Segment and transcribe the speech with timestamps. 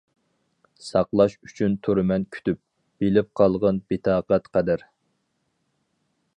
[0.85, 2.61] ساقلاش ئۈچۈن تۇرىمەن كۈتۈپ،
[3.05, 4.87] بىلىپ قالغىن بىتاقەت قەدەر.